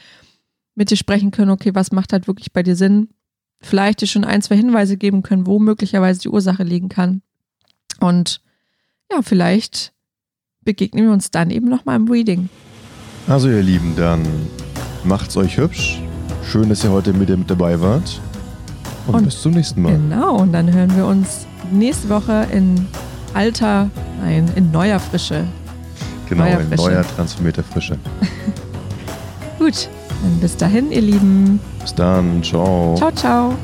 mit 0.76 0.92
dir 0.92 0.98
sprechen 0.98 1.32
können, 1.32 1.52
okay, 1.52 1.76
was 1.76 1.92
macht 1.92 2.14
halt 2.14 2.28
wirklich 2.28 2.54
bei 2.54 2.64
dir 2.64 2.76
Sinn? 2.76 3.10
Vielleicht 3.62 4.02
dir 4.02 4.08
schon 4.08 4.24
ein, 4.24 4.42
zwei 4.42 4.56
Hinweise 4.56 4.96
geben 4.96 5.22
können, 5.22 5.46
wo 5.46 5.60
möglicherweise 5.60 6.22
die 6.22 6.30
Ursache 6.30 6.64
liegen 6.64 6.90
kann. 6.90 7.22
Und 8.00 8.42
ja, 9.12 9.22
vielleicht 9.22 9.94
begegnen 10.64 11.06
wir 11.06 11.12
uns 11.12 11.32
dann 11.32 11.50
eben 11.50 11.68
nochmal 11.68 11.98
im 11.98 12.10
Reading. 12.10 12.50
Also 13.28 13.50
ihr 13.50 13.62
Lieben, 13.62 13.94
dann 13.98 14.26
macht's 15.04 15.36
euch 15.36 15.58
hübsch. 15.58 16.02
Schön, 16.50 16.70
dass 16.70 16.84
ihr 16.84 16.92
heute 16.92 17.14
mit, 17.14 17.30
mit 17.30 17.50
dabei 17.50 17.80
wart. 17.82 18.22
Und, 19.08 19.16
und 19.16 19.26
bis 19.26 19.42
zum 19.42 19.54
nächsten 19.54 19.82
Mal. 19.82 19.94
Genau, 19.94 20.38
und 20.38 20.54
dann 20.54 20.72
hören 20.72 20.96
wir 20.96 21.06
uns 21.06 21.46
nächste 21.72 22.10
Woche 22.10 22.48
in 22.52 22.88
alter, 23.34 23.90
nein, 24.22 24.50
in 24.56 24.72
neuer 24.72 25.00
Frische. 25.00 25.46
Genau, 26.28 26.46
neuer 26.46 26.60
in 26.60 26.68
Frische. 26.68 26.84
neuer 26.84 27.04
transformierter 27.04 27.64
Frische. 27.64 27.98
Gut, 29.60 29.90
dann 30.22 30.40
bis 30.40 30.58
dahin, 30.58 30.92
ihr 30.92 31.02
Lieben. 31.02 31.60
Bis 31.82 31.94
dann, 31.96 32.44
ciao. 32.44 32.96
Ciao, 32.98 33.12
ciao. 33.12 33.56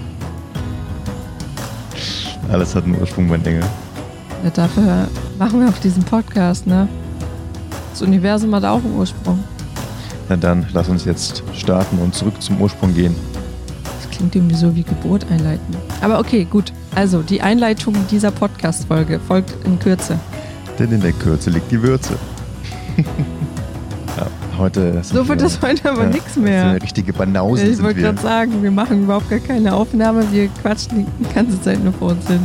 Alles 2.51 2.75
hat 2.75 2.83
einen 2.83 2.99
Ursprung, 2.99 3.27
mein 3.27 3.45
Engel. 3.45 3.63
Ja, 4.43 4.49
dafür 4.51 5.07
machen 5.39 5.59
wir 5.59 5.69
auf 5.69 5.79
diesem 5.79 6.03
Podcast, 6.03 6.67
ne? 6.67 6.87
Das 7.91 8.01
Universum 8.01 8.53
hat 8.55 8.65
auch 8.65 8.83
einen 8.83 8.95
Ursprung. 8.95 9.43
Na 10.29 10.35
dann, 10.35 10.65
lass 10.73 10.89
uns 10.89 11.05
jetzt 11.05 11.43
starten 11.53 11.97
und 11.99 12.13
zurück 12.13 12.41
zum 12.41 12.61
Ursprung 12.61 12.93
gehen. 12.93 13.15
Klingt 14.11 14.33
irgendwie 14.33 14.55
so 14.55 14.73
wie 14.73 14.83
Geburt 14.83 15.25
einleiten. 15.29 15.75
Aber 16.01 16.19
okay, 16.19 16.45
gut. 16.45 16.71
Also, 16.95 17.21
die 17.21 17.41
Einleitung 17.41 17.93
dieser 18.09 18.31
Podcast-Folge 18.31 19.19
folgt 19.19 19.53
in 19.65 19.77
Kürze. 19.77 20.17
Denn 20.79 20.93
in 20.93 21.01
der 21.01 21.11
Kürze 21.11 21.49
liegt 21.49 21.69
die 21.69 21.81
Würze. 21.81 22.13
heute. 24.57 25.01
So 25.03 25.27
wird 25.27 25.41
das 25.41 25.61
heute 25.61 25.89
aber 25.89 26.03
ja, 26.03 26.09
nichts 26.09 26.35
mehr. 26.35 26.61
So 26.63 26.69
eine 26.69 26.81
richtige 26.81 27.13
Banause. 27.13 27.67
Ich 27.67 27.81
wollte 27.81 28.01
gerade 28.01 28.21
sagen, 28.21 28.63
wir 28.63 28.71
machen 28.71 29.03
überhaupt 29.03 29.29
gar 29.29 29.39
keine 29.39 29.73
Aufnahme. 29.73 30.25
Wir 30.31 30.47
quatschen 30.61 31.05
die 31.19 31.33
ganze 31.33 31.61
Zeit 31.61 31.83
nur 31.83 31.93
vor 31.93 32.11
uns 32.11 32.27
hin. 32.27 32.39